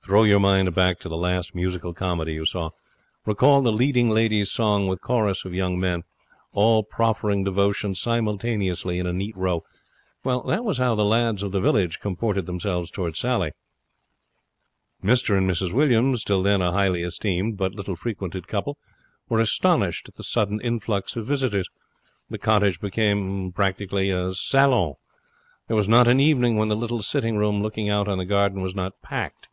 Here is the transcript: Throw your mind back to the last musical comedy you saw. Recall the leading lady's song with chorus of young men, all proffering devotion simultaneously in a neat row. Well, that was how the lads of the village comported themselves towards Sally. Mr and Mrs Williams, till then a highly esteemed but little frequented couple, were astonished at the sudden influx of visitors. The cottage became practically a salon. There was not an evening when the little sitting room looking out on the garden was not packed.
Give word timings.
Throw 0.00 0.22
your 0.22 0.40
mind 0.40 0.74
back 0.74 1.00
to 1.00 1.08
the 1.08 1.18
last 1.18 1.54
musical 1.54 1.92
comedy 1.92 2.32
you 2.32 2.46
saw. 2.46 2.70
Recall 3.26 3.60
the 3.60 3.70
leading 3.72 4.08
lady's 4.08 4.50
song 4.50 4.86
with 4.88 5.02
chorus 5.02 5.44
of 5.44 5.52
young 5.52 5.78
men, 5.78 6.02
all 6.52 6.82
proffering 6.82 7.44
devotion 7.44 7.94
simultaneously 7.94 8.98
in 8.98 9.06
a 9.06 9.12
neat 9.12 9.36
row. 9.36 9.64
Well, 10.24 10.40
that 10.44 10.64
was 10.64 10.78
how 10.78 10.94
the 10.94 11.04
lads 11.04 11.42
of 11.42 11.52
the 11.52 11.60
village 11.60 11.98
comported 12.00 12.46
themselves 12.46 12.90
towards 12.90 13.18
Sally. 13.18 13.52
Mr 15.04 15.36
and 15.36 15.50
Mrs 15.50 15.74
Williams, 15.74 16.24
till 16.24 16.42
then 16.42 16.62
a 16.62 16.72
highly 16.72 17.02
esteemed 17.02 17.58
but 17.58 17.74
little 17.74 17.96
frequented 17.96 18.48
couple, 18.48 18.78
were 19.28 19.40
astonished 19.40 20.08
at 20.08 20.14
the 20.14 20.22
sudden 20.22 20.58
influx 20.62 21.16
of 21.16 21.26
visitors. 21.26 21.68
The 22.30 22.38
cottage 22.38 22.80
became 22.80 23.52
practically 23.52 24.08
a 24.08 24.32
salon. 24.32 24.94
There 25.66 25.76
was 25.76 25.88
not 25.88 26.08
an 26.08 26.20
evening 26.20 26.56
when 26.56 26.68
the 26.68 26.76
little 26.76 27.02
sitting 27.02 27.36
room 27.36 27.60
looking 27.62 27.90
out 27.90 28.08
on 28.08 28.16
the 28.16 28.24
garden 28.24 28.62
was 28.62 28.74
not 28.74 29.02
packed. 29.02 29.50